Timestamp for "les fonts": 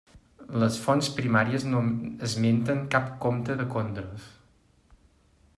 0.61-1.09